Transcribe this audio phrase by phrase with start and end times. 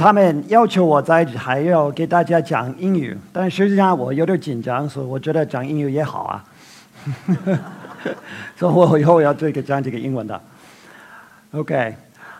[0.00, 6.44] 他们要求我在还要给大家讲英语，但实际上我有点紧张，所以我觉得讲英语也好啊。
[8.56, 10.40] 所 以我以后要这个讲这个英文的。
[11.52, 11.92] Okay,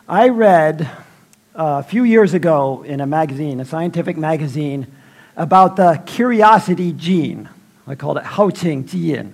[0.06, 0.86] I read
[1.52, 4.86] a few years ago in a magazine, a scientific magazine,
[5.34, 7.48] about the curiosity gene.
[7.84, 9.26] I called it 好奇基因.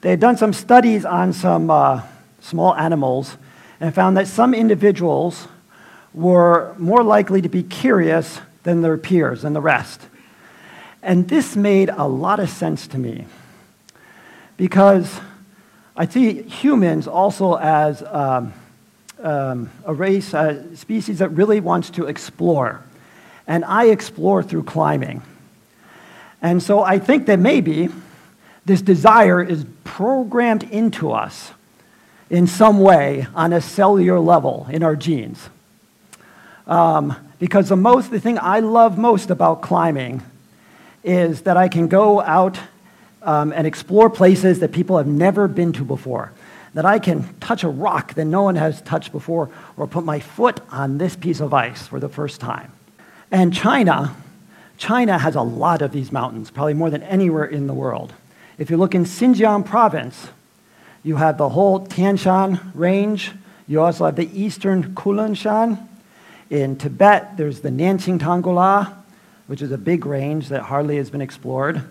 [0.00, 2.00] They had done some studies on some uh,
[2.40, 3.32] small animals
[3.78, 5.48] and found that some individuals
[6.15, 10.01] were more likely to be curious than their peers and the rest.
[11.03, 13.25] And this made a lot of sense to me
[14.57, 15.19] because
[15.95, 18.53] I see humans also as um,
[19.21, 22.83] um, a race, a species that really wants to explore.
[23.45, 25.21] And I explore through climbing.
[26.41, 27.89] And so I think that maybe
[28.65, 31.51] this desire is programmed into us
[32.29, 35.49] in some way on a cellular level in our genes.
[36.67, 40.23] Um, because the most, the thing I love most about climbing
[41.03, 42.59] is that I can go out
[43.21, 46.31] um, and explore places that people have never been to before.
[46.73, 50.19] That I can touch a rock that no one has touched before, or put my
[50.19, 52.71] foot on this piece of ice for the first time.
[53.31, 54.15] And China,
[54.77, 58.13] China has a lot of these mountains, probably more than anywhere in the world.
[58.57, 60.27] If you look in Xinjiang province,
[61.03, 63.31] you have the whole Tian Shan range.
[63.67, 65.87] You also have the eastern Kunlunshan.
[66.49, 68.93] In Tibet, there's the Nianqing Tanggula,
[69.47, 71.81] which is a big range that hardly has been explored.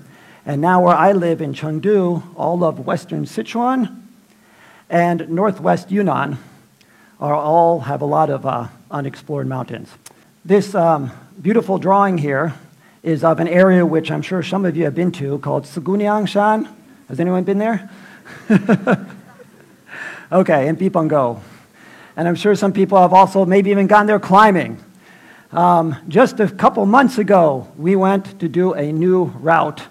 [0.47, 4.02] And now, where I live in Chengdu, all of western Sichuan
[4.88, 6.38] and northwest Yunnan
[7.19, 9.88] are all have a lot of uh, unexplored mountains.
[10.44, 11.10] This um,
[11.41, 12.55] beautiful drawing here
[13.02, 16.69] is of an area which I'm sure some of you have been to called Siguniangshan.
[17.09, 17.91] Has anyone been there?
[20.31, 21.41] okay, in Bipenggou.
[22.16, 24.82] And I'm sure some people have also maybe even gone there climbing.
[25.52, 29.82] Um, just a couple months ago, we went to do a new route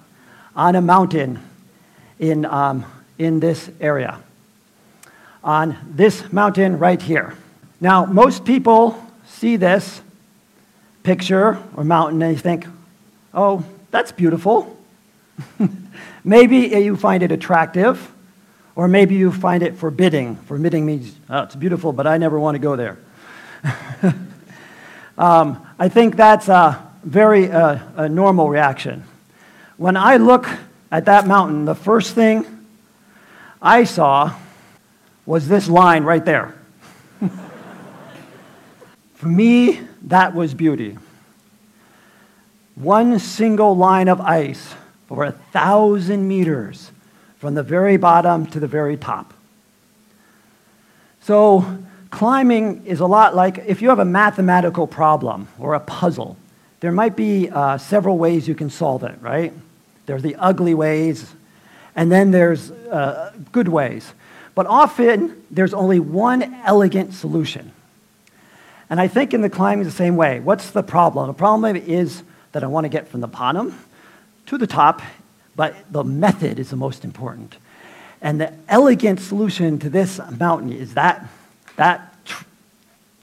[0.56, 1.39] on a mountain
[2.19, 2.85] in, um,
[3.17, 4.19] in this area,
[5.44, 7.35] on this mountain right here.
[7.81, 10.01] Now, most people see this
[11.03, 12.66] picture or mountain and you think,
[13.34, 14.78] oh, that's beautiful.
[16.23, 18.11] maybe you find it attractive,
[18.75, 20.35] or maybe you find it forbidding.
[20.35, 22.97] Forbidding means, oh, it's beautiful, but I never want to go there.
[25.17, 29.03] um, I think that's a very uh, a normal reaction.
[29.78, 30.47] When I look
[30.91, 32.45] at that mountain, the first thing
[33.61, 34.35] I saw
[35.25, 36.55] was this line right there.
[39.16, 40.97] For me, that was beauty.
[42.75, 44.73] One single line of ice
[45.07, 46.90] for a thousand meters
[47.44, 49.34] from the very bottom to the very top.
[51.24, 51.78] So,
[52.09, 56.38] climbing is a lot like if you have a mathematical problem or a puzzle,
[56.80, 59.52] there might be uh, several ways you can solve it, right?
[60.06, 61.34] There's the ugly ways,
[61.98, 64.14] and then there's uh, good ways.
[64.56, 67.74] But often, there's only one elegant solution.
[68.90, 70.40] And I think in the climbing the same way.
[70.40, 71.28] What's the problem?
[71.28, 73.78] The problem is that I want to get from the bottom
[74.46, 75.02] to the top,
[75.56, 77.56] but the method is the most important.
[78.22, 81.28] And the elegant solution to this mountain is that,
[81.75, 82.46] that tr-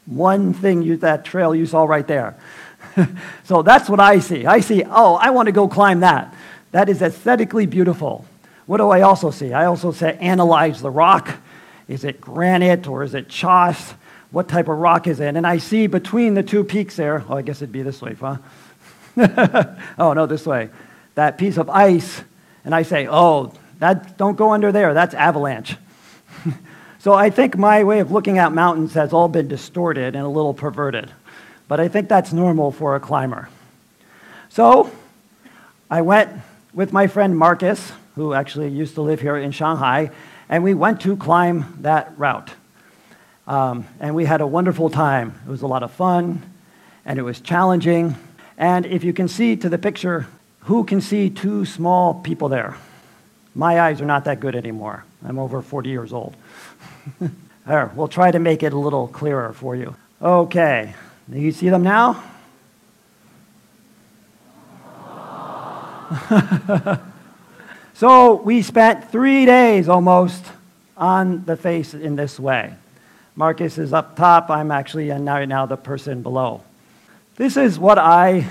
[0.07, 2.37] one thing, you, that trail you saw right there.
[3.45, 4.47] so that's what I see.
[4.47, 6.35] I see, oh, I want to go climb that.
[6.73, 8.25] That is aesthetically beautiful.
[8.67, 9.53] What do I also see?
[9.53, 11.31] I also say analyze the rock.
[11.89, 13.95] Is it granite or is it choss?
[14.31, 15.35] What type of rock is it?
[15.35, 18.15] And I see between the two peaks there, oh, I guess it'd be this way,
[18.15, 18.37] huh?
[19.99, 20.69] oh, no, this way.
[21.15, 22.23] That piece of ice.
[22.65, 24.95] And I say, oh, that, don't go under there.
[24.95, 25.77] That's avalanche.
[26.99, 30.29] so I think my way of looking at mountains has all been distorted and a
[30.29, 31.11] little perverted.
[31.69, 33.49] But I think that's normal for a climber.
[34.51, 34.91] So
[35.91, 36.31] I went
[36.75, 40.11] with my friend Marcus, who actually used to live here in Shanghai,
[40.49, 42.51] and we went to climb that route.
[43.47, 45.41] Um, and we had a wonderful time.
[45.47, 46.43] It was a lot of fun,
[47.05, 48.17] and it was challenging.
[48.59, 50.27] And if you can see to the picture,
[50.71, 52.77] who can see two small people there?
[53.57, 55.05] My eyes are not that good anymore.
[55.27, 56.37] I'm over 40 years old.
[57.67, 59.97] there, we'll try to make it a little clearer for you.
[60.23, 60.95] Okay,
[61.29, 62.23] do you see them now?
[67.95, 70.45] so we spent three days almost
[70.97, 72.73] on the face in this way.
[73.35, 74.51] Marcus is up top.
[74.51, 76.63] I'm actually now, now the person below.
[77.35, 78.47] This is what I,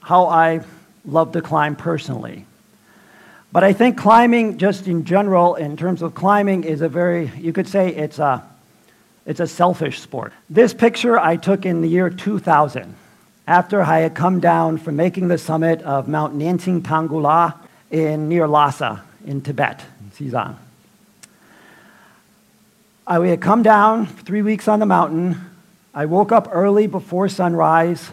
[0.00, 0.62] how I
[1.08, 2.44] love to climb personally.
[3.50, 7.52] But I think climbing, just in general, in terms of climbing, is a very, you
[7.52, 8.46] could say it's a,
[9.24, 10.32] it's a selfish sport.
[10.50, 12.94] This picture I took in the year 2000.
[13.48, 17.54] after I had come down from making the summit of Mount Nianqing Tanggula
[17.90, 20.56] in near Lhasa in Tibet, in Xizang.
[23.06, 25.40] I had come down three weeks on the mountain.
[25.94, 28.10] I woke up early before sunrise,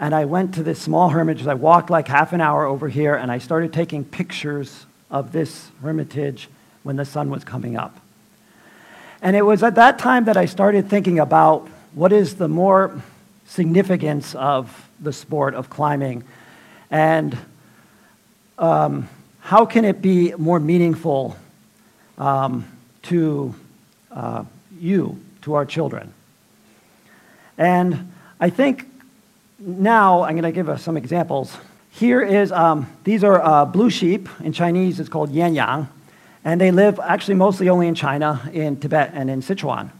[0.00, 1.46] and I went to this small hermitage.
[1.46, 5.70] I walked like half an hour over here, and I started taking pictures of this
[5.82, 6.48] hermitage
[6.82, 8.00] when the sun was coming up.
[9.20, 13.02] And it was at that time that I started thinking about what is the more
[13.46, 16.22] significance of the sport of climbing
[16.90, 17.36] and
[18.58, 19.08] um,
[19.40, 21.36] how can it be more meaningful
[22.18, 22.64] um,
[23.02, 23.54] to
[24.10, 24.44] uh,
[24.78, 26.12] you, to our children.
[27.56, 28.86] And I think
[29.58, 31.56] now I'm going to give us some examples.
[31.90, 34.28] Here is, um, these are uh, blue sheep.
[34.40, 35.88] In Chinese, it's called yanyang.
[36.44, 39.90] And they live actually mostly only in China, in Tibet, and in Sichuan.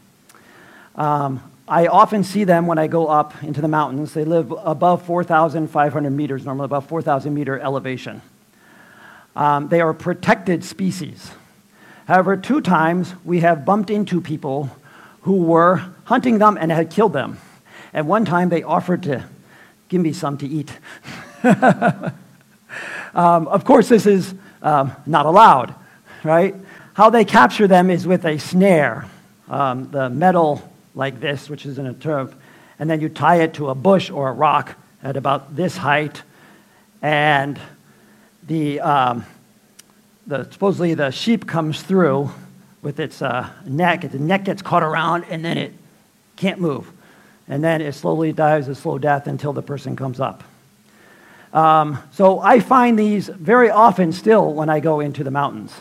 [0.95, 4.15] Um, I often see them when I go up into the mountains.
[4.15, 8.23] They live above 4,500 meters, normally above 4,000 meter elevation.
[9.37, 11.33] Um, they are protected species.
[12.07, 14.71] However, two times we have bumped into people
[15.23, 17.39] who were hunting them and had killed them.
[17.93, 19.25] At one time, they offered to
[19.89, 20.73] give me some to eat.
[23.15, 25.75] um, of course, this is um, not allowed
[26.25, 26.55] right?
[26.95, 29.07] How they capture them is with a snare,
[29.49, 32.35] um, the metal like this, which is in a turf,
[32.79, 36.23] and then you tie it to a bush or a rock at about this height,
[37.03, 37.59] and
[38.47, 39.25] the, um,
[40.27, 42.31] the supposedly the sheep comes through
[42.83, 44.11] with its uh, neck.
[44.11, 45.73] The neck gets caught around, and then it
[46.37, 46.91] can't move,
[47.49, 50.45] and then it slowly dies a slow death until the person comes up.
[51.53, 55.73] Um, so I find these very often still when I go into the mountains.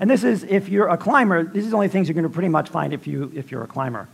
[0.00, 2.30] And this is, if you're a climber, these are the only things you're going to
[2.30, 4.06] pretty much find if, you, if you're a climber.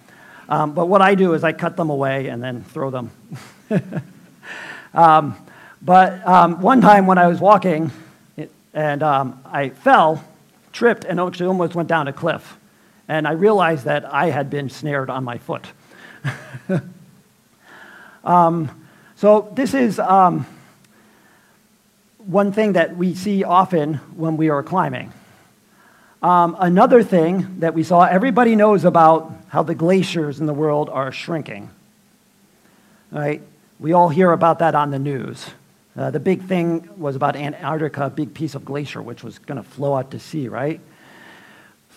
[0.49, 3.11] Um, but what I do is I cut them away and then throw them.
[4.94, 5.37] um,
[5.82, 7.90] but um, one time when I was walking
[8.73, 10.25] and um, I fell,
[10.73, 12.58] tripped, and actually almost went down a cliff.
[13.06, 15.67] And I realized that I had been snared on my foot.
[18.25, 18.87] Um,
[19.17, 20.47] so this is um,
[22.26, 25.12] one thing that we see often when we are climbing.
[26.23, 30.88] Um, another thing that we saw, everybody knows about how the glaciers in the world
[30.88, 31.69] are shrinking.
[33.11, 33.43] Right?
[33.79, 35.50] We all hear about that on the news.
[35.97, 39.62] Uh, the big thing was about Antarctica, a big piece of glacier which was going
[39.62, 40.81] to flow out to sea, right?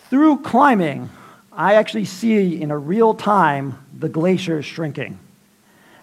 [0.10, 1.10] Through climbing,
[1.54, 5.20] I actually see in a real time the glacier is shrinking.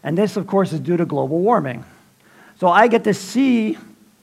[0.03, 1.85] And this, of course, is due to global warming.
[2.61, 3.79] So I get to see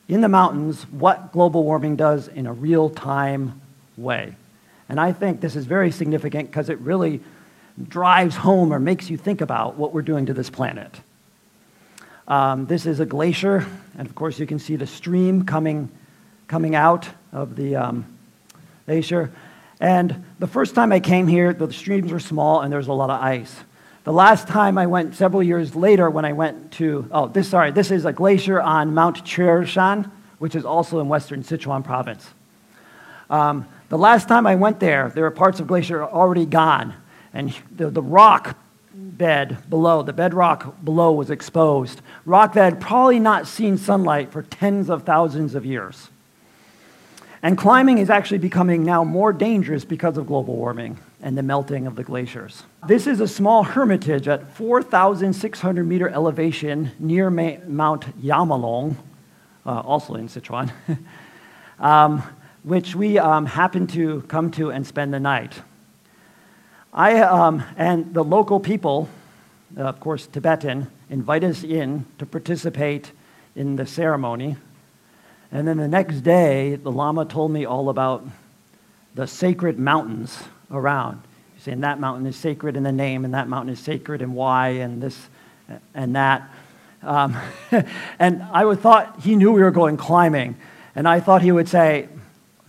[0.08, 3.62] in the mountains what global warming does in a real time
[3.98, 4.36] way.
[4.90, 7.22] And I think this is very significant because it really
[7.88, 11.00] drives home or makes you think about what we're doing to this planet.
[12.28, 13.66] Um, this is a glacier,
[13.98, 15.90] and of course, you can see the stream coming,
[16.48, 18.06] coming out of the um,
[18.86, 19.32] glacier.
[19.82, 22.94] And the first time I came here, the streams were small and there was a
[22.94, 23.54] lot of ice.
[24.04, 27.72] The last time I went, several years later, when I went to, oh, this, sorry,
[27.72, 32.28] this is a glacier on Mount Que'ershan, which is also in western Sichuan province.
[33.30, 36.94] Um, the last time I went there, there were parts of glacier already gone,
[37.34, 38.58] and the, the rock
[38.94, 42.02] bed below, the bedrock below was exposed.
[42.26, 46.10] Rock that had probably not seen sunlight for tens of thousands of years.
[47.44, 51.88] And climbing is actually becoming now more dangerous because of global warming and the melting
[51.88, 52.64] of the glaciers.
[52.88, 58.96] This is a small hermitage at 4,600 meter elevation near Mount Yamalong,
[59.66, 60.72] uh, also in Sichuan.
[61.80, 62.24] um,
[62.64, 65.62] which we um, happened to come to and spend the night.
[66.94, 69.10] I um, and the local people,
[69.78, 73.12] uh, of course, Tibetan, invited us in to participate
[73.56, 74.58] in the ceremony.
[75.52, 78.26] And then the next day, the Lama told me all about
[79.16, 80.40] the sacred mountains
[80.72, 81.22] around.
[81.56, 84.34] He's saying that mountain is sacred in the name, and that mountain is sacred and
[84.34, 85.18] why, and this
[85.94, 86.50] and that.
[87.04, 87.36] Um,
[88.20, 90.56] and I thought he knew we were going climbing.
[90.96, 92.10] And I thought he would say,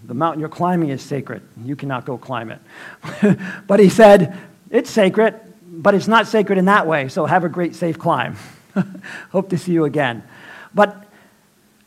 [0.05, 1.43] the mountain you're climbing is sacred.
[1.65, 3.39] You cannot go climb it.
[3.67, 4.39] but he said,
[4.71, 8.37] It's sacred, but it's not sacred in that way, so have a great, safe climb.
[9.31, 10.25] Hope to see you again.
[10.75, 11.05] But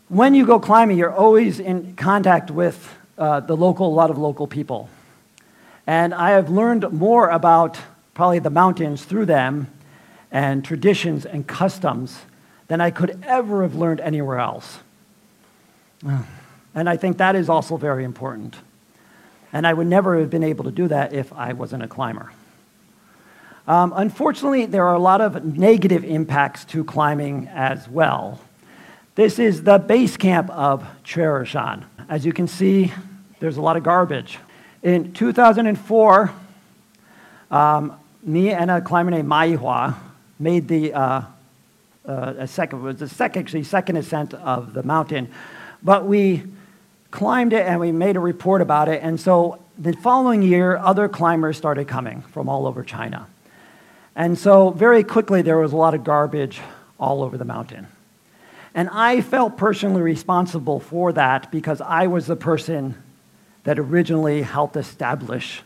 [0.10, 4.18] when you go climbing, you're always in contact with uh, the local, a lot of
[4.18, 4.90] local people.
[5.88, 7.80] And I have learned more about
[8.14, 9.68] probably the mountains through them
[10.32, 12.20] and traditions and customs
[12.68, 14.80] than I could ever have learned anywhere else.
[16.74, 18.56] And I think that is also very important.
[19.54, 22.32] And I would never have been able to do that if I wasn't a climber.
[23.68, 28.40] Um, unfortunately, there are a lot of negative impacts to climbing as well.
[29.16, 31.86] This is the base camp of Que'ershan.
[32.10, 32.92] As you can see,
[33.40, 34.40] there's a lot of garbage.
[34.84, 36.34] In 2004,
[37.50, 39.96] um, me and a climber named Maihua
[40.38, 41.22] made the uh,
[42.06, 45.32] uh, second was the second actually second ascent of the mountain,
[45.82, 46.44] but we
[47.12, 49.02] climbed it and we made a report about it.
[49.02, 53.28] And so the following year, other climbers started coming from all over China,
[54.14, 56.60] and so very quickly there was a lot of garbage
[57.00, 57.88] all over the mountain.
[58.76, 63.02] And I felt personally responsible for that because I was the person
[63.64, 65.64] that originally helped establish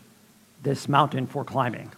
[0.61, 1.91] this mountain for climbing.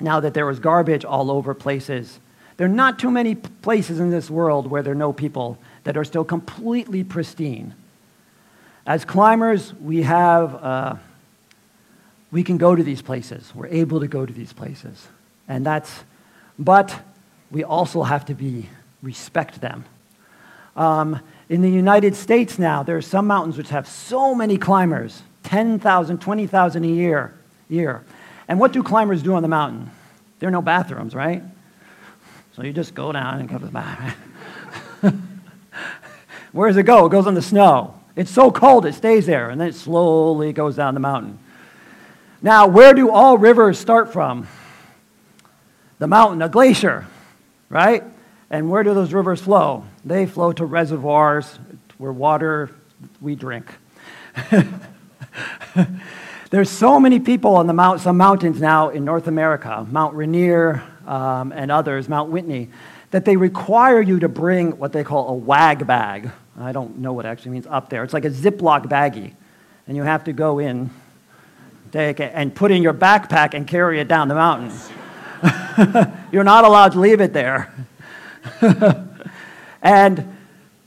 [0.00, 2.18] Now that there was garbage all over places,
[2.56, 5.98] there are not too many places in this world where there are no people that
[5.98, 7.74] are still completely pristine.
[8.86, 10.94] As climbers, we have, uh,
[12.32, 13.52] we can go to these places.
[13.54, 15.08] We're able to go to these places.
[15.46, 16.04] And that's,
[16.58, 17.02] but
[17.50, 18.68] we also have to be
[19.04, 19.84] respect them.
[20.74, 25.22] Um, in the United States now, there are some mountains which have so many climbers
[25.44, 27.34] 10,000, 20,000 a year,
[27.68, 28.02] year.
[28.48, 29.90] And what do climbers do on the mountain?
[30.38, 31.42] There are no bathrooms, right?
[32.56, 34.16] So you just go down and come back.
[36.52, 37.06] Where does it go?
[37.06, 38.00] It goes on the snow.
[38.16, 41.38] It's so cold it stays there, and then it slowly goes down the mountain.
[42.40, 44.46] Now, where do all rivers start from?
[45.98, 47.06] The mountain, a glacier,
[47.68, 48.04] right?
[48.54, 49.84] And where do those rivers flow?
[50.04, 51.58] They flow to reservoirs
[51.98, 52.70] where water
[53.20, 53.66] we drink.
[56.50, 60.84] There's so many people on the mount, some mountains now in North America, Mount Rainier
[61.04, 62.70] um, and others, Mount Whitney,
[63.10, 66.30] that they require you to bring what they call a wag bag.
[66.56, 68.04] I don't know what it actually means up there.
[68.04, 69.34] It's like a Ziploc baggie.
[69.88, 70.90] And you have to go in,
[71.90, 74.70] take it, and put in your backpack and carry it down the mountain.
[76.30, 77.74] You're not allowed to leave it there.
[79.82, 80.36] and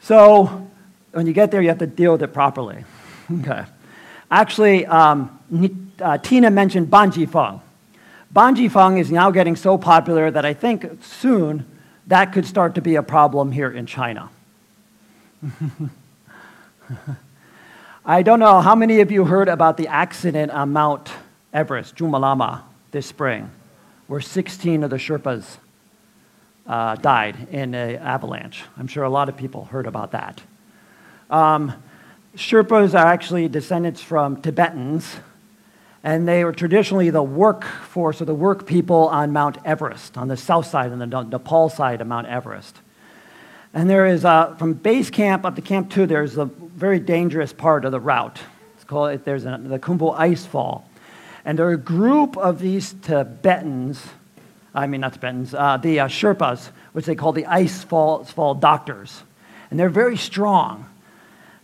[0.02, 0.68] so
[1.12, 2.84] when you get there, you have to deal with it properly.
[3.30, 3.66] Okay.
[4.32, 5.38] Actually, um,
[6.00, 7.60] uh, Tina mentioned Banjifeng.
[8.34, 11.66] Banjifeng is now getting so popular that I think soon
[12.08, 14.30] that could start to be a problem here in China.
[18.06, 21.12] I don't know how many of you heard about the accident on Mount
[21.54, 22.62] Everest, Chomolungma,
[22.92, 23.52] this spring,
[24.08, 25.58] where 16 of the Sherpas
[26.68, 28.64] uh, died in an avalanche.
[28.78, 30.42] I'm sure a lot of people heard about that.
[31.30, 31.74] Um,
[32.36, 35.18] Sherpas are actually descendants from Tibetans,
[36.04, 40.38] and they were traditionally the workforce or the work people on Mount Everest, on the
[40.38, 42.80] south side and the Nepal side of Mount Everest.
[43.74, 47.54] And there is, uh, from base camp up to Camp 2, there's a very dangerous
[47.54, 48.40] part of the route.
[48.76, 50.88] It's called, there's a, the Khumbu Ice Fall.
[51.44, 54.06] And there are a group of these Tibetans
[54.78, 58.54] I mean, not Tibetans, uh, the uh, Sherpas, which they call the ice fall, fall
[58.54, 59.24] doctors.
[59.72, 60.88] And they're very strong,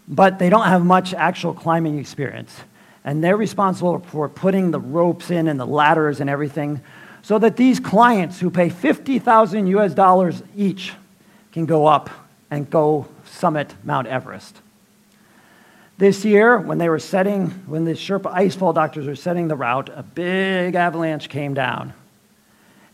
[0.07, 2.55] but they don't have much actual climbing experience.
[3.05, 6.81] And they're responsible for putting the ropes in and the ladders and everything
[7.21, 10.93] so that these clients who pay 50,000 US dollars each
[11.51, 12.09] can go up
[12.49, 14.59] and go summit Mount Everest.
[15.99, 19.89] This year, when they were setting, when the Sherpa icefall doctors were setting the route,
[19.89, 21.93] a big avalanche came down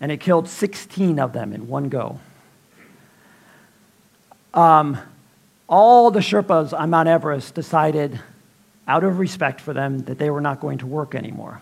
[0.02, 2.20] and it killed 16 of them in one go.
[4.54, 4.98] Um,
[5.68, 8.20] all the Sherpas on Mount Everest decided,
[8.88, 11.62] out of respect for them, that they were not going to work anymore.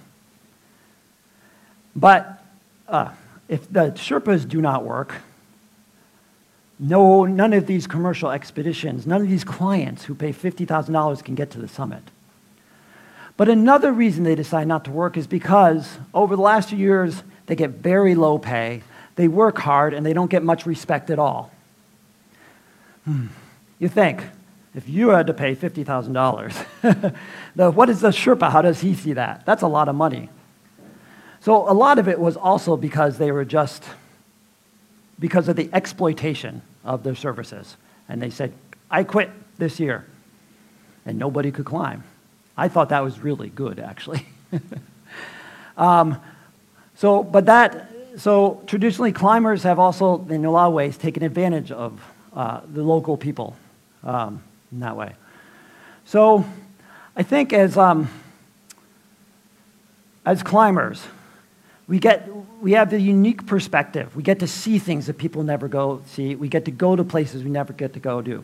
[1.96, 2.44] But
[2.88, 3.10] uh,
[3.50, 5.16] if the Sherpas do not work,
[6.80, 11.50] no, none of these commercial expeditions, none of these clients who pay $50,000 can get
[11.52, 12.04] to the summit.
[13.36, 17.24] But another reason they decide not to work is because over the last few years,
[17.48, 18.84] they get very low pay,
[19.16, 21.52] they work hard, and they don't get much respect at all.
[23.06, 23.28] Hmm.
[23.80, 24.22] You think,
[24.76, 27.16] if you had to pay $50,000,
[27.74, 28.52] what is the Sherpa?
[28.52, 29.46] How does he see that?
[29.46, 30.30] That's a lot of money.
[31.40, 33.84] So a lot of it was also because they were just,
[35.20, 37.78] because of the exploitation of their services.
[38.10, 38.54] And they said,
[38.92, 40.06] I quit this year.
[41.06, 42.04] And nobody could climb.
[42.58, 44.26] I thought that was really good, actually.
[45.78, 46.20] um,
[46.98, 51.72] so, but that, so traditionally climbers have also, in a lot of ways, taken advantage
[51.72, 52.02] of
[52.34, 53.56] uh, the local people
[54.04, 55.14] um, in that way.
[56.06, 56.44] So,
[57.16, 58.10] I think as, um,
[60.26, 61.04] as climbers,
[61.88, 62.28] we, get,
[62.62, 64.16] we have the unique perspective.
[64.16, 66.34] We get to see things that people never go see.
[66.34, 68.44] We get to go to places we never get to go to.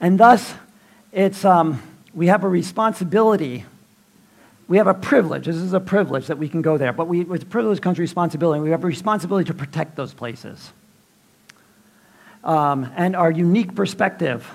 [0.00, 0.54] And thus,
[1.12, 1.82] it's, um,
[2.14, 3.66] we have a responsibility
[4.70, 5.46] we have a privilege.
[5.46, 6.92] This is a privilege that we can go there.
[6.92, 8.60] But we, with privilege comes responsibility.
[8.60, 10.70] We have a responsibility to protect those places.
[12.44, 14.48] Um, and our unique perspective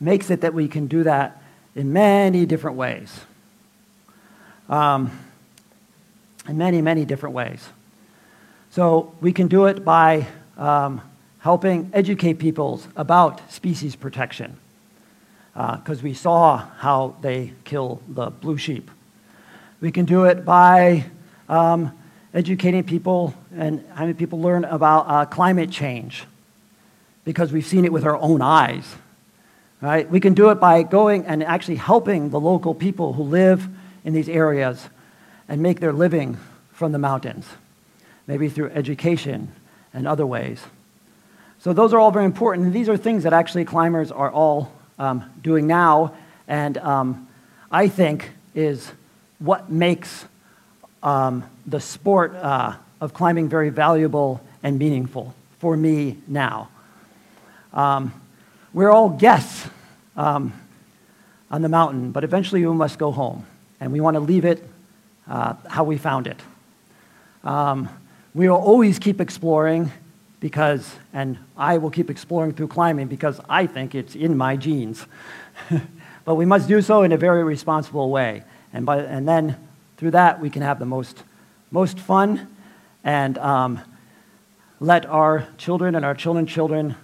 [0.00, 1.40] makes it that we can do that
[1.76, 3.20] in many different ways.
[4.68, 5.16] Um,
[6.48, 7.64] in many, many different ways.
[8.72, 10.26] So we can do it by
[10.58, 11.00] um,
[11.38, 14.56] helping educate people about species protection,
[15.54, 18.90] because uh, we saw how they kill the blue sheep.
[19.80, 21.06] We can do it by
[21.48, 21.96] um,
[22.34, 26.24] educating people and having people learn about uh, climate change,
[27.24, 28.84] because we've seen it with our own eyes.
[29.80, 30.10] Right?
[30.10, 33.66] We can do it by going and actually helping the local people who live
[34.04, 34.88] in these areas
[35.48, 36.36] and make their living
[36.72, 37.46] from the mountains,
[38.26, 39.50] maybe through education
[39.94, 40.60] and other ways.
[41.60, 42.66] So those are all very important.
[42.66, 46.14] And these are things that actually climbers are all um, doing now,
[46.46, 47.28] and um,
[47.72, 48.92] I think is
[49.40, 50.26] what makes
[51.02, 56.68] um, the sport uh, of climbing very valuable and meaningful for me now.
[57.72, 58.12] Um,
[58.72, 59.68] we're all guests
[60.16, 60.52] um,
[61.50, 63.46] on the mountain, but eventually we must go home,
[63.80, 64.62] and we want to leave it
[65.28, 66.38] uh, how we found it.
[67.42, 67.88] Um,
[68.34, 69.90] we will always keep exploring
[70.38, 75.06] because, and I will keep exploring through climbing because I think it's in my genes.
[76.24, 78.42] but we must do so in a very responsible way.
[78.72, 79.56] And, by, and then
[79.96, 81.22] through that, we can have the most,
[81.70, 82.48] most fun
[83.04, 83.80] and um,
[84.78, 86.94] let our children and our children's children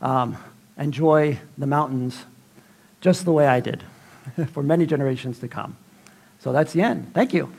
[0.00, 0.36] um,
[0.76, 2.24] enjoy the mountains
[3.00, 3.82] just the way I did
[4.52, 5.76] for many generations to come.
[6.40, 7.12] So that's the end.
[7.14, 7.52] Thank you.